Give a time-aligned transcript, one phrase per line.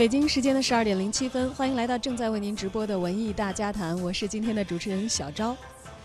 [0.00, 5.54] 北京时间的十二点零七分，欢迎来到正在为您直播的文艺大家谈，我是今天的主持人小昭。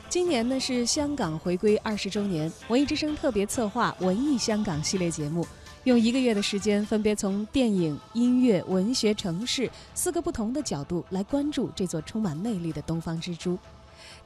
[0.10, 5.48] 今年呢是香港回归二十周年，文艺之声特别策划文艺香港系列节目，
[5.86, 13.58] 用一个月的时间，分别从电影、音乐、文学、城市四个不同的角度来关注这座充满魅力的东方之珠。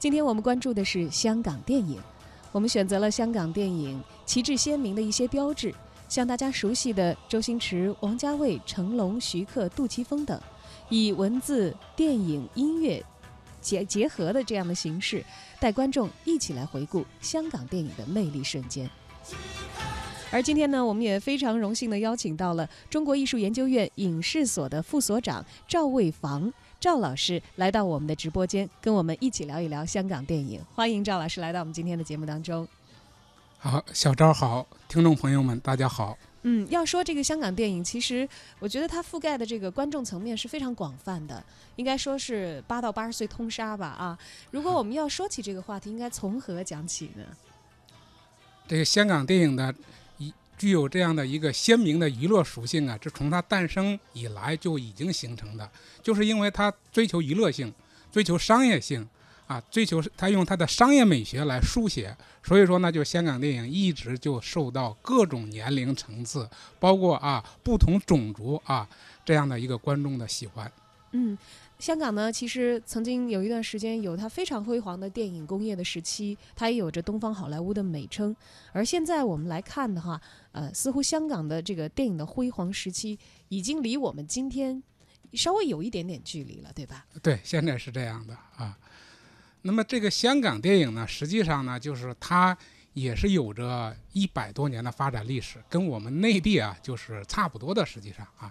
[0.00, 2.00] 今天我们关注的是香港电影，
[2.50, 5.72] 我们选择了香港电影旗帜鲜明的一些标志。
[6.10, 10.38] 像大家熟悉的周星驰、王家卫、成龙、徐克、杜琪峰等，
[10.88, 13.00] 以文字、电影、音乐
[13.60, 15.24] 结结合的这样的形式，
[15.60, 18.90] 带观众一起来回顾香港电影的魅力瞬间。
[20.32, 30.60] 而今天呢，我们也非常荣幸的邀请到了中国艺术研究院影视所的副所长赵卫房赵老师来到我们的直播间，跟我们一起聊一聊香港电影。
[30.74, 32.66] 欢迎赵老师来到我们今天的节目当中。
[33.62, 36.16] 好，小昭好，听众朋友们，大家好。
[36.44, 38.26] 嗯，要说这个香港电影，其实
[38.58, 41.44] 我觉得它覆盖的这个观众层面是非常广泛的，
[41.76, 44.18] 应该说是八到八十岁通杀吧啊。
[44.50, 47.22] 如果我们要说起这个话题，应该从何讲起呢？
[48.66, 49.74] 这个香港电影的
[50.16, 55.70] 一具有这样的一个鲜明的娱乐属性啊，这从它诞生以来就已经形成的，
[56.02, 57.70] 就是因为它追求娱乐性，
[58.10, 59.06] 追求商业性。
[59.50, 66.48] 啊，追求他用他的商业美学来书写，所以说呢，就香港电影一直就受到各种年龄层次，
[66.78, 68.88] 包括啊不同种族啊
[69.24, 70.70] 这样的一个观众的喜欢。
[71.10, 71.36] 嗯，
[71.80, 78.36] 香港呢，其实曾经有一段时间有它非常辉煌的电影工业的时期，它也有着东方好莱坞的美称。
[78.70, 80.20] 而现在我们来看的话，
[80.52, 84.80] 呃，似乎香港的这个电影的辉煌时期已经离我们今天
[85.32, 87.04] 稍微有一点点距离了，对吧？
[87.20, 88.78] 对，现在是这样的啊。
[89.62, 92.56] 那么这个香港电影呢，实际上呢，就是它
[92.94, 97.84] 也是有着一百多年的发展历史，跟我们内地啊就是差不多的。
[97.84, 98.50] 实际上啊，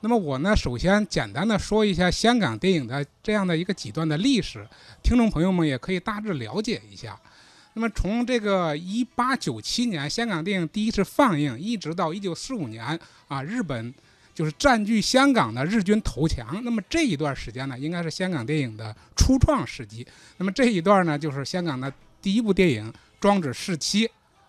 [0.00, 4.66] 那么我呢，首先简单的说一下香港电影的这样的一个几段的历史，
[5.02, 7.20] 听众朋友们也可以大致了解一下。
[7.74, 12.98] 那么从这个一八九七年香港电影第一次放映，一直到一九四五年
[13.28, 13.94] 啊，日本。
[14.38, 20.06] 就是占据香港的日军投降，那么这一段时间呢，应该是香港电影的初创时期。
[20.36, 22.88] 那么这一段呢，就是香港的第一部电影
[23.18, 24.06] 《庄子四期》，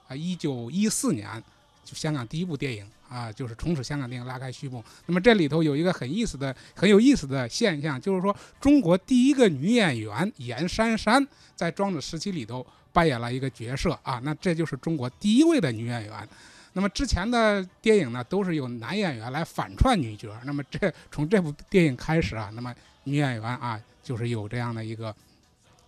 [0.08, 1.44] 啊，一九一四年，
[1.84, 4.84] 就香港第一部电影啊，就是从此香港电影拉开序幕。
[5.08, 12.64] 那么这里头有一个很意思的、很有意思的现象，就是说中国第一个女演员严珊珊在《庄子四期》里头
[12.94, 16.30] 扮演了一个角色啊，那这就是中国第一位的女演员。
[16.74, 20.30] 那么之前的电影呢，都是由男演员来反串女角。
[20.46, 25.14] 那么这从这部电影开始啊，那么女演员啊，就是有这样的一个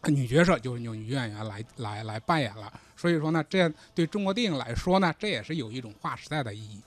[0.08, 2.72] 女角色，就是由女演员来来来扮演了。
[2.98, 6.82] 所以说呢，这样对中国电影来说呢，这也是有一种划时代的意义。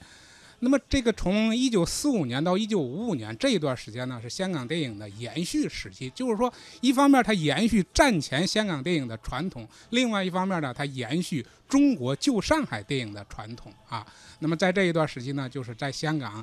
[0.65, 6.09] 那么，这个从一九四五年到一九五五年这一段时间呢，是香港电影的延续时期。
[6.15, 14.07] 就是说，一方面它延续战前香港电影的传统，另外一方面呢，它延续中国旧上海电影的传统啊。
[14.39, 16.43] 那么在这一段时期呢，就是在香港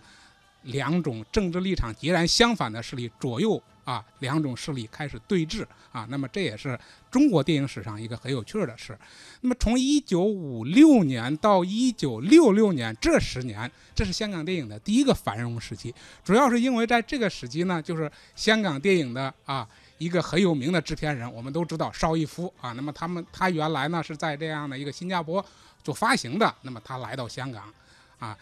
[0.63, 3.61] 两种政治立场截然相反的势力左右。
[3.83, 6.79] 啊，两种势力开始对峙啊，那么这也是
[7.09, 8.95] 中国电影史上一个很有趣的事。
[9.41, 19.67] 那么从一九五六年到一九六六年这十年，这是香港电影的第一个繁荣时期，主要是因为在这个时期呢，就是香港电影的啊
[19.97, 22.73] 一个很有名的制片人，我们都知道邵逸夫啊。
[22.73, 25.43] 那么他们他原来呢是在这样的一个新加坡
[25.83, 27.73] 做发行的，那么他来到香港，
[28.19, 28.37] 啊。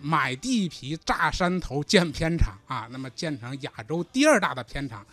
[0.00, 5.04] 买地皮炸山头建片厂啊，那么建成亚洲第二大的片厂，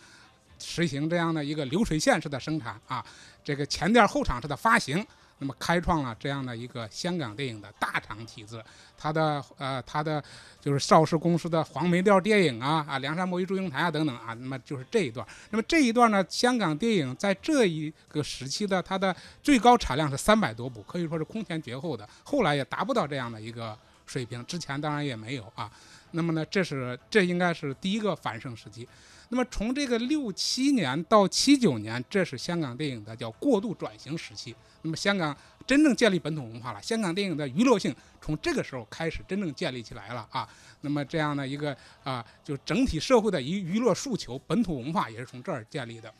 [0.60, 3.04] 实行这样的一个流水线式的生产啊，
[3.44, 5.06] 这个前店后厂式的发行，
[5.40, 8.63] 那么开创了这样的一个香港电影的大厂体制。
[8.98, 10.24] 它的呃，它的
[10.62, 15.28] 就是邵氏公司的黄梅调电影啊啊，梁山伯与祝英台啊等等啊，那么就是这一段。
[15.50, 22.07] 那么这一段呢，香港电影在这一个时期的它的最高产量是三百多部，可以说是空前绝后的。
[22.24, 23.78] 后来也达不到这样的一个。
[24.07, 25.71] 水平之前当然也没有啊，
[26.12, 28.88] 那么呢，这是这应该是第一个繁盛时期。
[29.30, 34.56] 那么从这个六七年到七九年，这是香港电影的叫过渡转型时期。
[34.83, 40.48] 那么香港真正建立本土文化了，香港电影的娱乐性从这个时候开始真正建立起来了啊。
[40.80, 41.75] 那么这样的一个
[42.06, 46.13] 啊，就整体社会的娱娱乐诉求，本土文化也是从这儿建立的。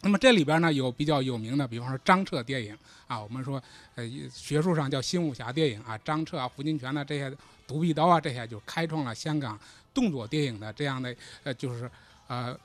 [0.00, 3.60] 那么这里边呢有比较有名的，比方说张彻电影啊，我们说
[3.96, 7.36] 呃学术上叫新武侠电影啊，张彻啊、胡金铨呢这些
[7.66, 9.58] 独臂刀啊这些就开创了香港
[9.92, 11.90] 动作电影的这样的呃就是
[12.28, 12.56] 呃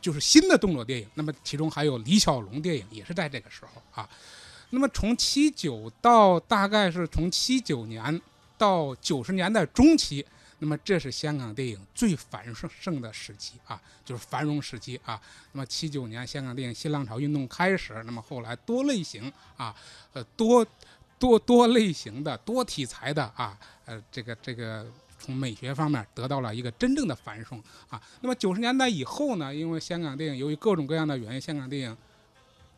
[0.00, 1.08] 就是新的动作电影。
[1.14, 4.08] 那么其中还有李小龙电影也是在这个时候啊。
[4.70, 8.20] 那么从七九到大概是从七九年
[8.58, 10.24] 到九十年代中期。
[10.64, 15.20] 那么这是香港电影最繁盛盛的时期啊，就是繁荣时期啊。
[15.50, 19.74] 那么七九年香港电影新浪潮运动开始，那么后来多类型啊，
[20.12, 20.64] 呃多
[21.18, 24.86] 多多类型的多题材的啊，呃这个这个
[25.18, 27.60] 从美学方面得到了一个真正的繁盛
[27.90, 28.00] 啊。
[28.20, 31.96] 那么九十年代以后呢，因为香港电影由于各种各样的原因，香港电影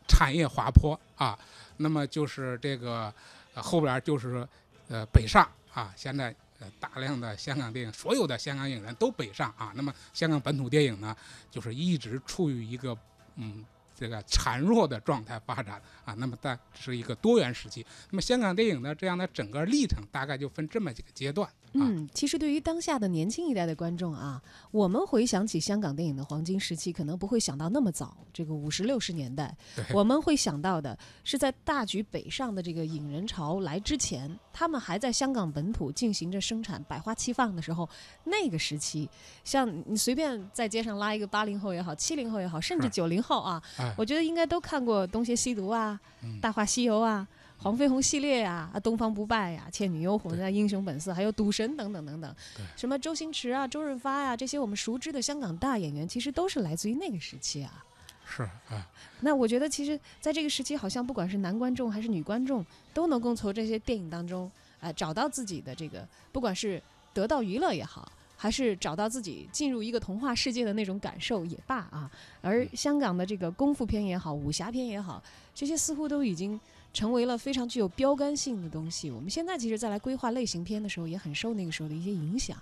[0.07, 1.37] 产业滑坡啊，
[1.77, 3.13] 那么就是这个
[3.53, 4.47] 后边就是
[4.87, 6.35] 呃北上啊，现在。
[6.59, 9.73] 呃，大量的香港电影，所有的香港影人都北上啊。
[9.75, 11.15] 那么，香港本土电影呢，
[11.51, 12.97] 就是一直处于一个
[13.35, 13.63] 嗯
[13.95, 16.13] 这个孱弱的状态发展啊。
[16.15, 17.85] 那么，在是一个多元时期。
[18.11, 21.49] 那么，香港电影呢这样的整个历程，大概就分这么几个阶段。
[21.77, 29.53] 嗯，其实对于当下的年轻一代的观众啊，我们回想起香港电影的黄金时期，可能不会想到那么早，这个五十六十年代，
[29.93, 37.89] 我们会想到的是在大举北上的这个影人潮来之前，他们还在香港本土进行着生产，百花齐放的时候，
[38.23, 39.09] 那个时期，
[39.43, 43.61] 像你随便在街上拉一个八零后也好，七零后也好，甚至九零后啊，
[43.97, 45.99] 我觉得应该都看过《东邪西毒》啊，
[46.39, 47.27] 《大话西游》啊。
[47.57, 52.35] 黄飞鸿系列呀，啊，东方不败呀，倩女幽魂啊，英雄本色，还有赌神等等等等，
[52.75, 57.83] 什么周星驰啊，周润发呀，这些我们熟知的香港大演员，其实都是来自于那个时期啊。
[58.25, 58.85] 是啊。
[59.21, 64.51] 那我觉得，其实在这个时期，好像不管是男观众还是女观众，都能够从这些电影当中，
[64.81, 66.79] 啊，找到自己的这个，不管是
[67.13, 68.11] 得到娱乐也好，
[68.45, 72.11] 还是找到自己进入一个童话世界的那种感受也罢啊。
[72.41, 75.23] 而香港的这个功夫片也好，武侠片也好，
[75.55, 76.59] 这些似乎都已经。
[76.95, 79.11] 成为了非常具有标杆性的东西。
[79.11, 82.55] 我们现在其实再来规划类型片的时候，也很受那个时候的一些影响。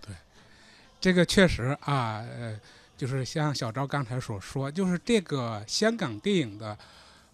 [0.00, 0.16] 对，
[0.98, 2.58] 这个确实啊，呃，
[2.96, 6.74] 就是像小昭刚才所说，就是这个香港电影的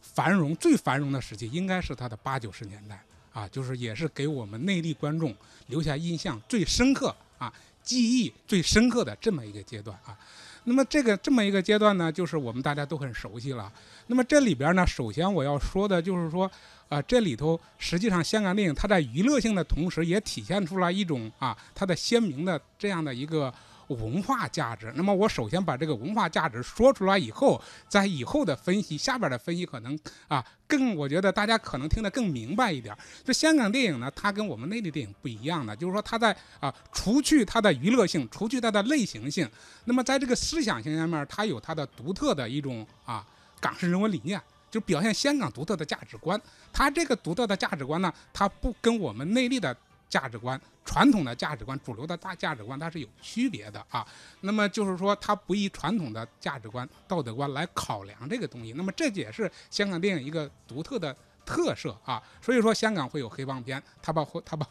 [0.00, 3.00] 繁荣最繁荣的时期，应该是它的八九十年代
[3.32, 5.32] 啊，就是也是给我们内地观众
[5.68, 10.16] 留下印象最深刻啊、记忆最深刻的这么一个阶段啊。
[10.64, 13.72] 那么这个这么一个阶段呢，就是我们大家都很熟悉了。
[14.06, 16.50] 那么这里边呢，首先我要说的就是说，
[16.88, 23.52] 啊，这里头实际上香港电影它在娱乐性的同时，也体现出来一种啊，它的鲜明的这样的一个。
[23.88, 24.92] 文化价值。
[24.96, 29.98] 那么我首先把这个文化价值说出来以后，在以后的分析下边的分析可能
[30.28, 32.96] 啊更，我觉得大家可能听得更明白一点。
[33.24, 39.48] 这香港电影呢，它跟我们内地电影不一样的，就是说它在啊，除去它的娱乐性，除去它的类型性，
[39.84, 43.26] 那么在这个思想性上面，它有它的独特的一种啊
[43.60, 44.40] 港式人文理念，
[44.70, 46.40] 就表现香港独特的价值观。
[46.72, 49.76] 它这个独特的价值观呢，它不跟我们内地的。
[50.12, 54.06] 价值观，传统的价值观，主流的大价值观，它是有区别的啊。
[54.42, 58.74] 那么就是说，它不以传统的价值观、道德观来考量这个东西。
[58.74, 61.16] 那么这也是香港电影一个独特的
[61.46, 62.22] 特色啊。
[62.42, 64.68] 所以说，香港会有黑帮片，它把它把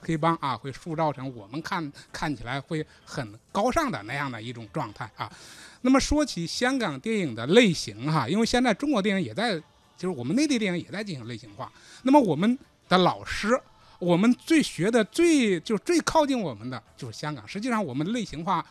[0.00, 5.28] 黑帮啊会塑造成我们看看起来会很高尚的那样的一种状态啊。
[5.80, 9.58] 那么说起香港电影的类型哈，因为现在中国电影也在，
[9.96, 11.72] 就是我们内地电影也在进行类型化。
[12.04, 12.56] 那么我们
[12.88, 13.60] 的老师。
[13.98, 17.46] 我们最学的最就最靠近我们的就是香港。
[17.46, 18.64] 实际上，我们类型化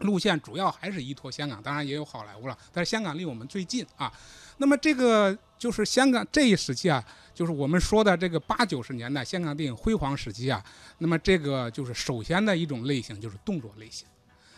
[0.00, 2.56] 路线主要还是依托香港，当然也有好莱坞了。
[2.72, 4.12] 但是香港离我们最近啊。
[4.58, 10.64] 那么这个就是香港这一时期啊，就是我们说的这个八九十年代香港电影辉煌时期啊。
[10.98, 14.06] 那么这个就是首先的一种类型就是动作类型。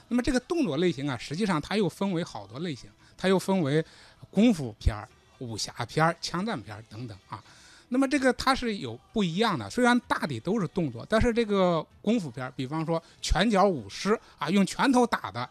[0.09, 3.85] 那么这个动作类型啊，实际上它又分为好多类型，它又分为
[4.30, 7.42] 功夫片儿、武侠片儿、枪战片儿等等啊。
[7.92, 15.49] 那么这个它是有不一样的，虽然大抵都是动作，但是这个功夫片，比方说拳脚舞狮啊，用拳头打的，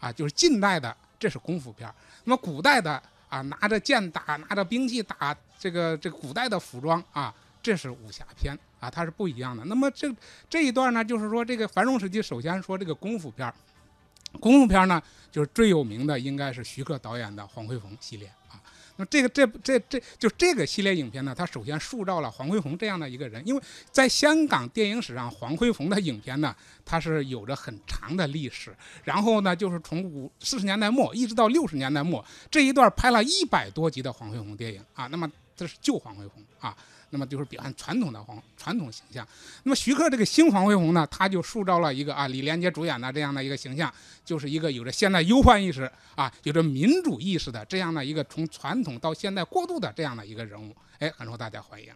[0.00, 1.92] 啊，就是近代的，这是功夫片。
[2.24, 7.32] 那么古代的啊，拿着剑打，拿着兵器打，这个这个古代的服装啊，
[7.62, 9.62] 这是武侠片啊，它是不一样的。
[9.66, 10.10] 那么这
[10.48, 13.52] 这一段呢，就是说这个繁荣时期，首先说这个功夫片，
[14.40, 18.56] 功夫片呢，就是最有名的应该是徐克导演的黄飞鸿系列啊。
[19.06, 26.54] 这个这这这就这个系列影片呢，它首先塑造了黄飞鸿这样的一个人，因为在香港电影史上，黄飞鸿的影片呢，
[26.84, 28.74] 它是有着很长的历史。
[29.04, 36.76] 然后呢，就是从五四十年代末一直到六十年代末这一段拍了一百多集的黄飞鸿电影啊，那么这是旧黄飞鸿啊。
[37.14, 39.26] 那么就是表现传统的黄传统形象。
[39.64, 43.92] 那么徐克这个新黄飞鸿呢，他就塑造了一个啊李连杰主演的这样的一个形象，
[44.24, 51.88] 就是一个有着现代忧患意识啊，有着民主意识的这样的一个从传统到现代过渡的这样的一个人物，哎，很受大家欢迎。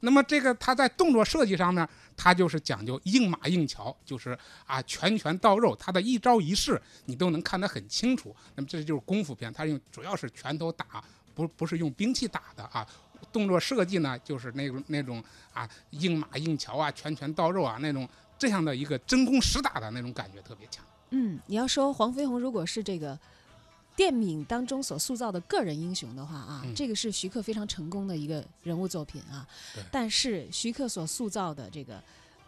[0.00, 8.36] 那么这个他在动作设计上面，他就是讲究硬马硬桥，就是啊拳拳到肉，他的一招一式你都能看得很清楚。
[8.54, 11.02] 那么这就是功夫片，他用主要是拳头打。
[11.34, 12.84] 不不是用兵器打的啊，
[13.32, 15.22] 动作设计呢，就是那种那种
[15.52, 18.08] 啊硬马硬桥啊，拳拳到肉啊那种
[18.38, 20.84] 这样的一个真功实打的那种感觉特别强。
[21.10, 23.18] 嗯，你要说黄飞鸿如果是这个
[23.96, 29.46] 电影当中所塑造的个人英雄的话啊，嗯这个是徐克非常成功的一个人物作品啊。
[29.90, 32.02] 但是徐克所塑造的这个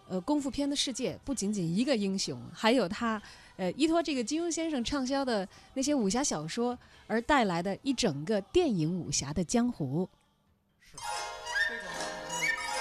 [0.09, 3.21] 呃功夫片的世界，不仅仅一个英雄，还有他
[3.57, 10.09] 呃依托这个金庸先生畅销的那些武侠小说而带来的一整个电影武侠的江湖。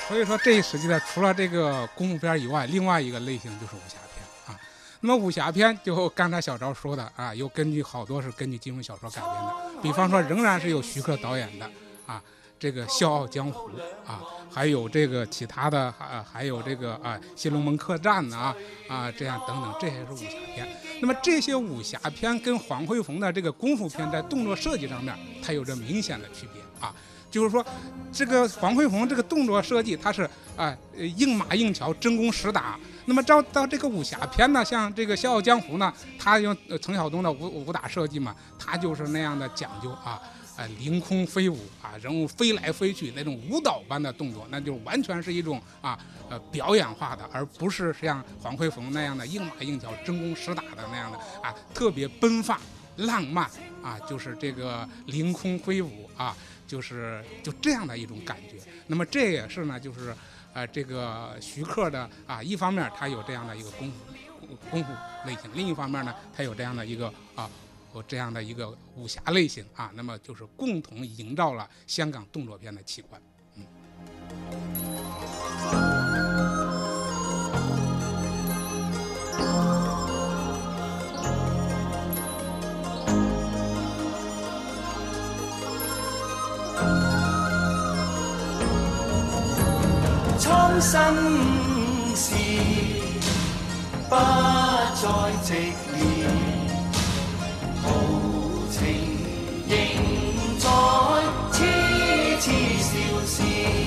[0.07, 4.59] 所以说，这一时期呢除了这个功夫片以外，另外一个类型就是武侠片啊。
[5.01, 11.69] 那么武侠片就刚才小昭说的啊，又根据好多是根据金庸小说改编的，比方说仍然是有徐克导演的
[12.07, 12.19] 啊，
[12.57, 13.69] 这个《笑傲江湖》
[14.11, 14.19] 啊，
[14.51, 18.55] 还有这个其他的啊，还有这个啊《新龙门客栈》啊
[18.87, 20.67] 啊这样等等，这些是武侠片。
[21.01, 26.91] 那么这些武侠片跟黄飞鸿的这个功夫片在动作设计上面，它有着明显的区别啊。
[27.29, 27.65] 就是说，
[28.11, 30.23] 这个黄飞鸿这个动作设计，它是
[30.55, 32.79] 啊、呃硬马硬桥，真功实打。
[33.05, 40.21] 那么照到这个武侠片呢，像这个《笑傲江湖》呢，它用呃陈晓东的武武打设计嘛，它就是那样的讲究啊，
[40.57, 45.97] 呃凌空飞舞啊，人物飞来飞去那种舞蹈般的动作，那就完全是一种啊
[46.29, 52.59] 呃表演化的，而不是像黄飞鸿那样的硬马硬桥、真功实打的那样的啊特别奔放
[52.97, 53.45] 浪漫
[53.81, 56.35] 啊，就是这个凌空飞舞啊。
[56.69, 58.55] 就是就这样的一种感觉。
[58.87, 60.15] 那么这也是呢，就是
[60.53, 63.97] 呃这个徐克的啊，一方面他有这样的一个功夫
[64.69, 64.93] 功夫
[65.25, 67.49] 类型，另一方面呢，他有这样的一个啊。
[67.95, 73.19] 有这样的一个武侠类型啊，那么就是共同营造了香港动作片的奇观。
[73.55, 73.65] 嗯
[90.81, 90.97] 心
[92.15, 92.33] 事
[94.09, 95.03] 不再
[95.43, 95.47] 寂
[95.93, 95.99] 寥，
[97.83, 97.85] 豪
[98.71, 98.77] 情
[99.67, 99.69] 仍
[100.57, 100.65] 在
[101.51, 101.57] 痴
[102.39, 102.45] 痴
[102.79, 102.91] 笑
[103.25, 103.78] 笑。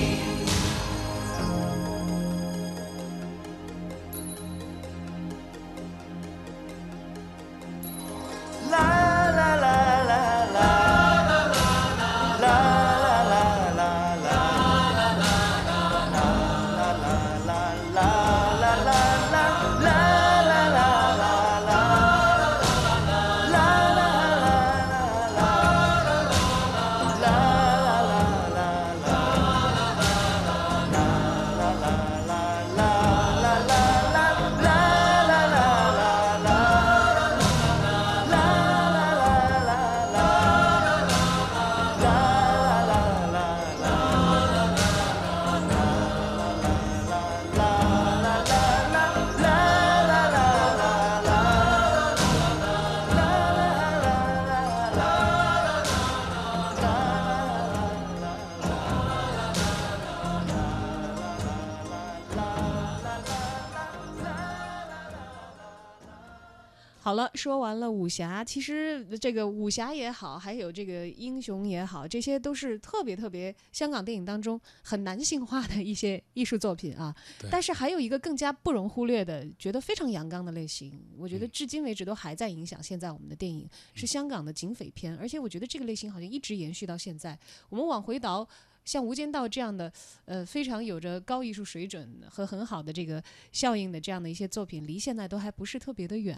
[67.13, 77.47] 好了，说完了武侠，其实这个武侠也好，还有这个英雄也好，这些都是特别特别香港电影当中很男性化的一些艺术作品啊对。
[77.51, 87.37] 但是还有一个更加不容忽略的，觉得非常阳刚的类型，我觉得嗯至今为止都还在影响现在我们的电影，是香港的警匪片，而且我觉得这个类型好像一直延续到现在。
[87.69, 88.49] 我们往回倒。
[88.85, 89.89] 像《无间道》这样的，
[90.25, 96.37] 呃，非常有着高艺术水准和很好的这个效应的这样的一些作品，离现在都还不是特别的远。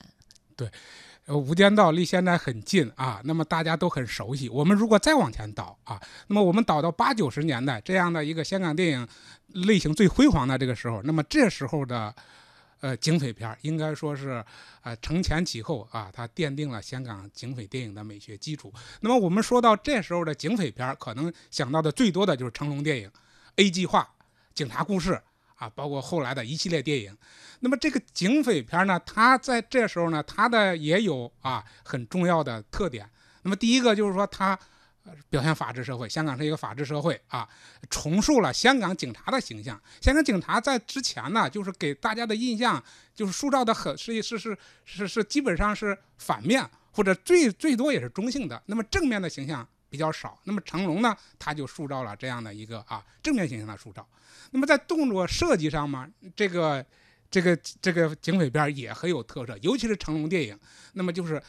[0.55, 0.69] 对
[1.25, 4.47] 呃，《无间道》离现在很近啊，那么大家都很熟悉。
[4.47, 9.07] 我们如果再往前倒啊，那么我们倒到八九十年代这样的一个香港电影
[9.47, 12.13] 类型最辉煌的这个时候，那么这时候的
[12.79, 14.45] 呃警匪片应该说是
[14.83, 18.71] 呃承前启后啊，它奠定了香港警匪电影的美学基础。
[19.01, 23.09] 那么我们说到这时候的警匪片，可能想到的最多的就是成龙电影、
[23.55, 24.07] A 计划、
[24.53, 25.19] 警察故事
[25.55, 27.17] 啊，包括后来的一系列电影。
[27.59, 33.09] 那么这个警匪片呢，它在这时候呢，它的也有啊很重要的特点。
[33.43, 34.57] 那么第一个就是说它。
[35.29, 37.47] 表现法治社会，香港是一个法治社会啊，
[37.91, 39.79] 重塑了香港警察的形象。
[40.01, 42.83] 香港警察在之前呢，就是给大家的印象
[43.13, 48.59] 就是塑造的很是是是是是基本上是反面，或者最最多也是中性的。
[48.65, 50.37] 那么正面的形象比较少。
[50.43, 54.05] 那么成龙呢，他就塑造了这样的一个啊正面形象的塑造。
[54.51, 56.85] 那么在动作设计上嘛，这个
[57.31, 60.59] 这个这个警匪片也很有特色，尤其是成龙电影，
[60.95, 61.41] 那么就是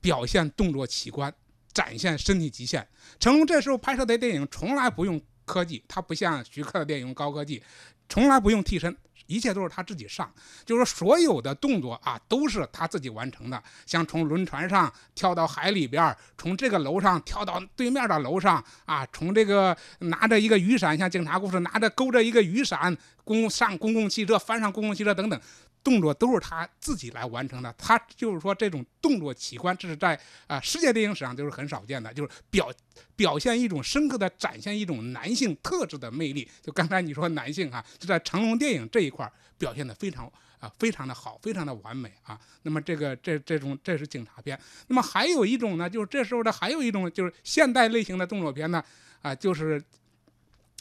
[0.00, 1.30] 表现动作奇观，
[1.74, 2.88] 展现身体极限。
[3.20, 7.62] 成龙这时候拍摄的电影从来不用科技，它不像徐克的电影用高科技，
[8.08, 8.96] 从来不用替身。
[9.26, 10.32] 一切都是他自己上，
[10.64, 25.40] 就是说所有的动作啊都是他自己完成的，像从轮船上跳到海里边儿，从这个楼上跳到对面的楼上啊，从这个拿着一个雨伞，像警察故事拿着勾着一个雨伞，公上公共汽车翻上公共汽车等等，
[25.84, 27.72] 动作都是他自己来完成的。
[27.78, 32.72] 他就是说这种动作奇观，这是在啊世界电影史上就是很少见的，就是表
[33.14, 36.48] 表现一种深刻的展现一种男性特质的魅力。
[36.62, 40.24] 就刚才你说男性啊，就在成龙电影这一块表现的非常
[40.58, 42.40] 啊非常的好，非常的完美啊。
[42.62, 44.58] 那么这个这这种这是警察片。
[44.88, 48.82] 那么还有一种呢，就是这时候的还有一种就是现代类型的动作片呢，
[49.20, 49.82] 啊，就是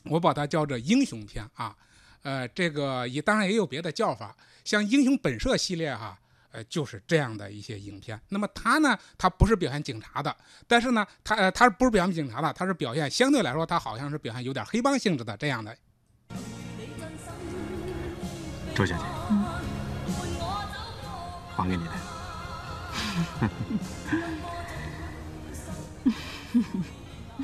[0.05, 1.75] 我把它叫做英雄片啊。
[2.23, 6.17] 呃，这个也当然也有别的叫法，像《英雄本色》系列哈，
[6.51, 8.19] 呃，就是这样的一些影片。
[8.29, 10.35] 那么它呢，它不是表现警察的，
[10.67, 15.77] 但是呢，它呃，它不是表现警察的，它是表现相对来说，它好像是表现有点黑帮性质的这样的。
[18.73, 19.03] 周小姐，
[21.55, 21.91] 还给你的。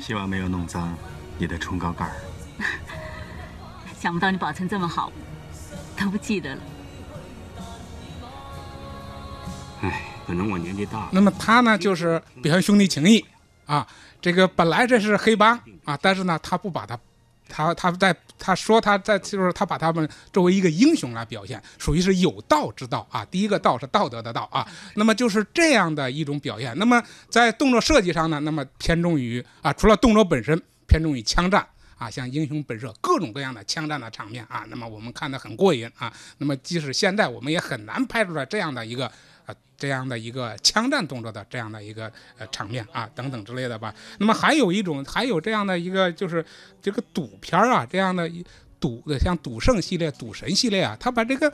[0.00, 0.96] 希望没有弄脏
[1.38, 2.12] 你的冲高盖儿。
[4.00, 5.12] 想不到你保存这么好，
[5.94, 6.62] 都不记得了。
[9.82, 11.08] 哎，可能我年纪大了。
[11.12, 13.22] 那么他呢，就是表现兄弟情谊
[13.66, 13.86] 啊。
[14.22, 16.98] 这个本来这是黑帮啊，但是呢，他不把他，
[17.46, 23.22] 他他在他说他在就是他把他们作为一个英雄来表现，属于是有道之道啊。
[23.26, 24.66] 第一个道是道德的道啊。
[24.94, 26.74] 那么就是这样的一种表现。
[26.78, 31.66] 那么在动作设计上呢，那么偏重于啊，除了动作本身，偏重于枪战。
[32.00, 36.10] 啊，像《英雄本色》各种各样的枪战的场面啊，那么我们看得很过瘾啊。
[36.38, 39.12] 那么即使现在我们也很难拍出来这样的一个
[39.44, 43.94] 呃这样的一个枪战动作的这样的一个呃场面啊等等之类的吧。
[44.18, 46.42] 那么还有一种，还有这样的一个就是
[46.80, 48.26] 这个赌片啊，这样的
[48.80, 51.52] 赌的像赌圣系列、赌神系列啊，他把这个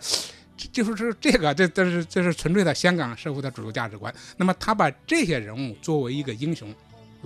[0.71, 4.15] 就是是这个这这是这是纯粹的香港社会的主流价值观。
[4.37, 6.73] 那么他把这些人物作为一个英雄。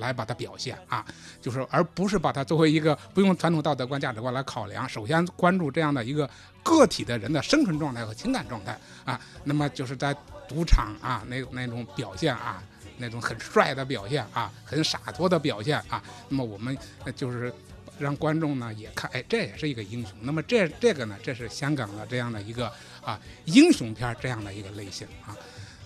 [0.01, 1.07] 来把它表现啊，
[1.41, 4.89] 就是而不是把它作为一个不用传统道德观、价值观来考量。
[4.89, 6.29] 首先关注这样的一个
[6.65, 9.21] 个体的人的生存状态和情感状态啊。
[9.45, 10.13] 那么就是在
[10.49, 12.61] 赌场啊，那那种表现啊，
[12.99, 16.03] 那种很帅的表现啊，很洒脱的表现啊。
[16.29, 16.77] 那么我们
[17.15, 17.53] 就是
[17.99, 20.13] 让观众呢也看，哎，这也是一个英雄。
[20.23, 25.37] 那么这这个呢，这是香港的这样的一个啊英雄片这样的一个类型啊。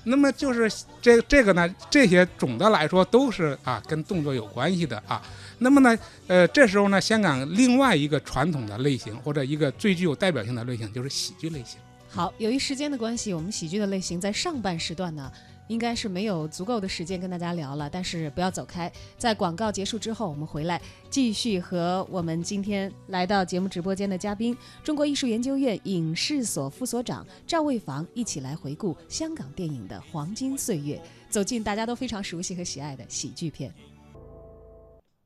[0.05, 0.71] 那么就是
[1.03, 5.23] 这这个呢，这些总的来说都是啊跟动作有关系的啊。
[5.59, 11.79] 那么呢，呃，这时候呢，香港另外一个传统的类型或者一个最具有代表性的类型就是喜剧类型。
[12.09, 15.31] 好，由于时间的关系，我们喜剧的类型在上半时段呢。
[15.69, 31.01] 应该是没有足够的时间跟大家聊了，但是不要走开，在广告结束之后，我们回来继续和我们今天来到节目直播间的嘉宾，中国艺术研究院影视所副所长赵卫房一起来回顾香港电影的黄金岁月，
[31.31, 33.73] 走进大家都非常熟悉和喜爱的喜剧片。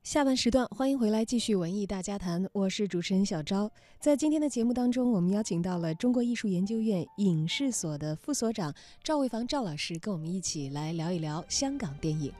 [0.02, 3.70] 下半时段，欢迎回来继续文艺大家谈，我是主持人小昭。
[4.00, 12.32] 在今天的节目当中，我们邀请到了中国艺术研究院影视所的副所长赵卫房赵老师，跟我们一起来聊一聊香港电影。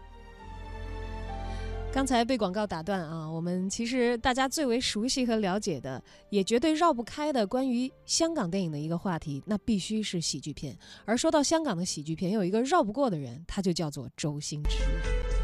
[1.93, 10.77] 刚才被广告打断啊，我们其实大家最为熟悉和了解的，也绝对绕不开的关于香港电影的一个话题，那必须是喜剧片。
[11.05, 14.85] 而说到香港的喜剧片，有一个绕不过的人，他就叫做周星驰。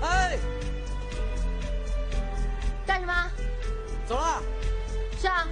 [0.02, 0.38] 哎，
[3.04, 3.30] 什么？
[4.08, 4.42] 走了，
[5.20, 5.46] 是啊，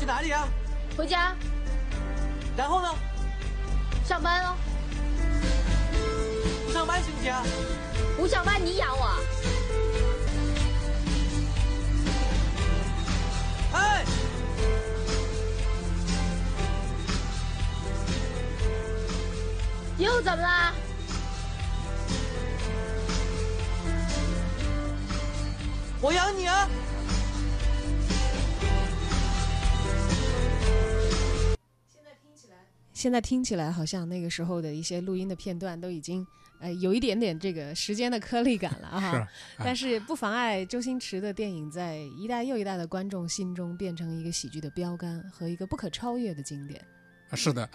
[0.00, 0.48] 去哪里啊？
[0.96, 1.32] 回家
[2.56, 2.88] 然后呢？
[4.04, 4.56] 上班哦。
[6.66, 7.42] 不上班行不行啊？
[8.16, 9.06] 不上班你养我？
[13.74, 14.04] 哎，
[19.98, 20.74] 又怎么啦？
[26.04, 26.68] 我养你啊！
[32.92, 36.26] 现在听起来好像那个时候的一些录音的片段都已经
[36.58, 39.12] 呃有一点点这个时间的颗粒感了啊。
[39.12, 39.26] 是，
[39.58, 46.84] 但是不妨碍周星驰的电影在一代又一代的观众心中变成一个喜剧的标杆和一个不可超越的经典。
[47.30, 47.68] 啊，是的，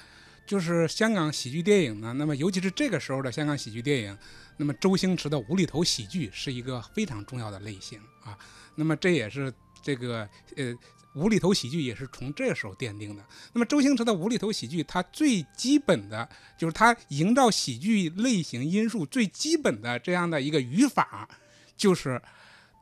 [0.47, 2.13] 就是香港喜剧电影呢。
[2.13, 4.17] 那么，尤其是这个时候的香港喜剧电影，
[4.55, 8.35] 那么周星驰的无厘头喜剧是一个非常重要的类型啊。
[8.75, 10.73] 那么，这也是这个呃
[11.13, 13.23] 无厘头喜剧也是从这时候奠定的。
[13.53, 21.29] 那么，周星驰的无厘头喜剧，它最基本的就是它营造喜剧类型因素最基本的这样的一个语法，
[21.75, 22.19] 就是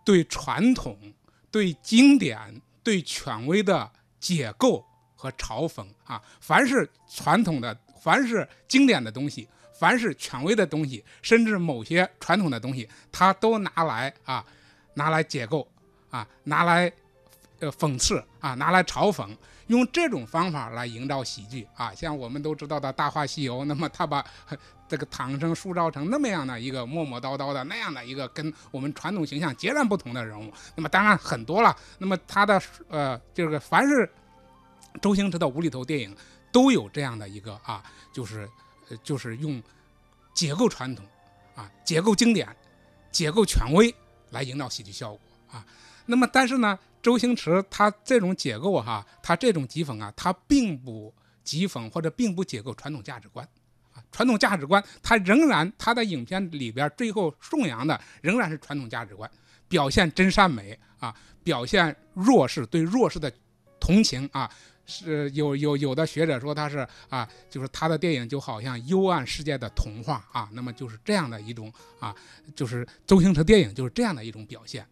[0.06, 0.98] 对传统。
[1.52, 14.46] 对经典、对权威的解构和嘲讽啊，凡是传统的、凡是经典的东西，凡是权威的东西，甚至某些传统的东西，他都拿来啊，
[14.94, 15.68] 拿来解构
[16.10, 16.92] 啊，拿来
[17.60, 19.30] 呃讽刺啊，拿来嘲讽，
[19.68, 21.94] 用这种方法来营造喜剧啊。
[21.94, 24.24] 像我们都知道的《大话西游》，那么他把
[24.88, 31.76] 这个唐僧塑造成那么样的一个磨磨叨叨的那样的一个跟我们传统形象截然不同的人物，那么当然很多了。
[31.98, 34.08] 那么他的呃，这个凡是
[35.02, 36.16] 周星驰的无厘头电影
[36.52, 38.50] 都有这样的一个啊，就是
[38.90, 39.62] 呃就是用
[40.34, 41.06] 解构传统
[41.56, 42.48] 啊，解构经典，
[43.12, 43.94] 解构权威
[44.32, 45.20] 来营造喜剧效果
[45.52, 45.66] 啊。
[46.06, 53.48] 那么但是呢，周星驰他这种解构哈，他这种讥讽啊，他并不讥讽或者并不解构传统价值观。
[53.94, 59.30] 啊，传统价值观，他仍然他的影片里边最后颂扬的仍然是传统价值观，
[59.70, 63.32] 表现真善美啊，表现弱势对弱势的
[63.80, 64.52] 同情啊，
[64.86, 72.16] 是有有有的学者说他是啊，就是他的电影就好像幽暗世界的童话啊，那么就是这样的一种啊，
[72.56, 74.86] 就是周星驰电影就是这样的一种表现。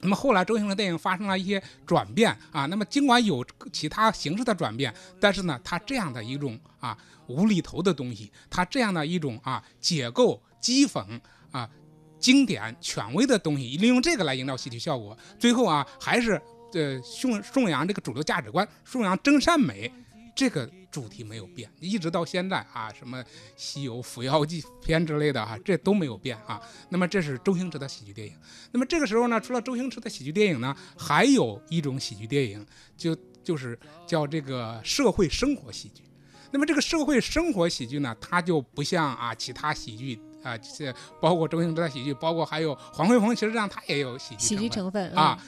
[0.00, 11.68] 那么后来周星驰电影发生了一些转变啊，那么尽管有其他形式的转变，但是呢，他这样的一种啊无厘头的东西，他这样的一种啊解构、讥讽啊
[12.20, 16.40] 经典权威的东西，利用这个来营造戏剧效果，最后啊还是
[16.74, 19.90] 呃颂颂扬这个主流价值观，颂扬真善美，
[20.34, 23.22] 这个主题没有变，一直到现在啊，什么
[23.56, 26.60] 《西游伏妖记》片之类的啊、这都没有变啊。
[26.88, 28.34] 那么这是周星驰的喜剧电影。
[28.72, 36.02] 那么这个时候呢，除了周星驰的喜剧电影呢，还有一种喜剧电影，就就是叫这个社会生活喜剧。
[36.50, 45.38] 那么这个社会生活喜剧呢，它就不像啊其他喜剧啊，这包括周星驰的喜剧，包括还有黄飞鸿，其实上他也有喜剧喜剧成成分啊。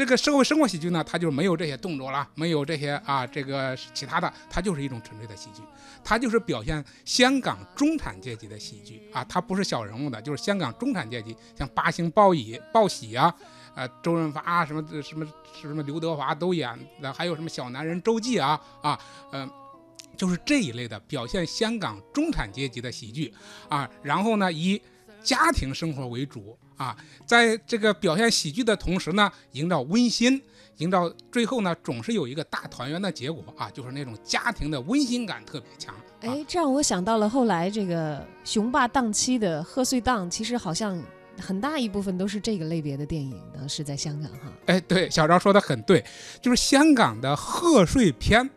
[0.00, 5.60] 这个社会生活喜剧呢，它就没有这些动作了，没有这些啊，这个其他的，它就是一种纯粹的喜剧，
[6.02, 13.34] 它就是表现香港中产阶级的喜剧啊，它不是小人物的，就是香港中产阶级，像八星报喜、报喜啊，
[13.74, 15.26] 呃，周润发啊，什么什么
[15.60, 18.98] 什么刘德华都演的，还有什么小男人周记啊啊，
[19.32, 19.46] 嗯、
[20.16, 23.34] 就是这一类的表现香港中产阶级的喜剧
[23.68, 24.80] 啊，然后呢以
[25.22, 30.42] 家庭生活为主啊，在这个表现喜剧的同时呢，营造温馨，
[30.78, 35.94] 营造最后呢总是有一个大团圆的结果啊，就是那种家庭的温馨感特别强。
[35.94, 40.98] 啊、哎，这让我想到了后来这个雄霸档期的贺岁档，其实好像
[41.38, 44.50] 很大一部分都是这个类别的电影，当时在香港哈。
[44.64, 46.02] 哎，对，小赵说的很对，
[46.40, 48.48] 就是香港的贺岁片，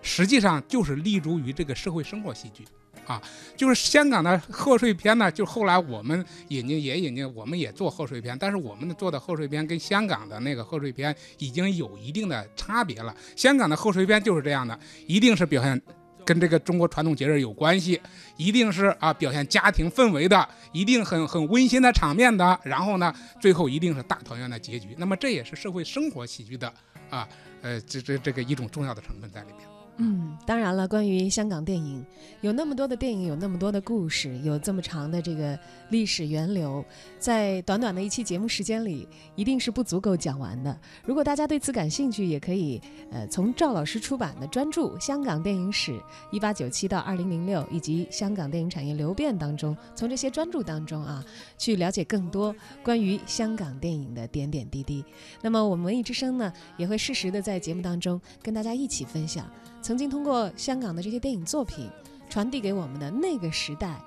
[0.00, 2.64] 实际上就是立足于这个社会生活喜剧。
[3.06, 3.20] 啊，
[3.56, 13.14] 就是香港的贺岁片呢，就后来我们引进也引进，我们也做贺岁片，但是我们做的贺岁片跟香港的那个贺岁片已经有一定的差别了。
[13.34, 15.80] 香港的贺岁片就是这样的，一定是表现
[16.24, 18.00] 跟这个中国传统节日有关系，
[18.36, 24.94] 一定是啊表现家庭氛围的，一定很很温馨的场面的，然后呢，最后一定是大团圆的结局。
[24.98, 26.72] 那么这也是社会生活喜剧的
[27.08, 27.28] 啊，
[27.62, 29.69] 呃，这这这个一种重要的成分在里边。
[30.02, 32.02] 嗯，当然了，关于香港电影，
[32.40, 35.58] 有那么多的电影，有那么多的故事，有这么长的这个
[35.90, 36.82] 历史源流，
[37.18, 40.74] 在短短的一期节目时间里，一定是不足够讲完的。
[41.04, 46.00] 如果大家对此感兴趣，也可以呃从赵老师出版的专著《香港电影史
[46.32, 51.22] （一八九七到二零零六）》以及《香港电影产业流变》当中，从这些专著当中啊，
[51.58, 55.04] 去了解更多关于香港电影的点点滴滴。
[55.42, 59.44] 那么我们文艺之声呢，也会适时的在节目当中跟大家一起分享。
[59.82, 61.90] 曾经通过香港的这些电影作品，
[62.28, 64.00] 传递给我们的那个时代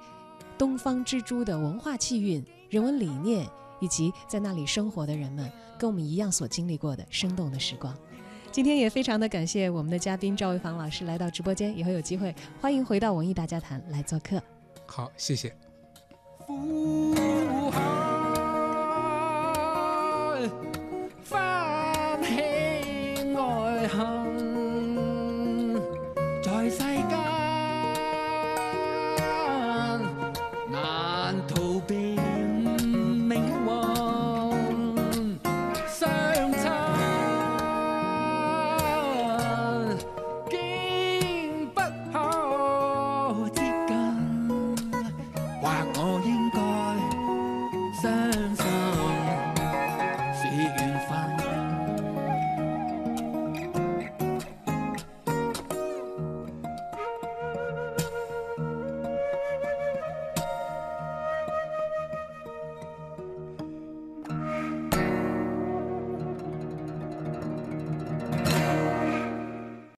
[0.57, 3.47] 东方之珠的文化气韵、人文理念，
[3.79, 7.95] 以及在那里生活的人们跟我们一样所经历过的生动的时光。
[8.51, 14.39] 今天也非常的感谢我们的嘉宾赵卫房老师来到直播间，以后有机会欢迎回到文艺大家谈来做客。
[14.85, 15.55] 好，谢谢。
[16.45, 18.12] 风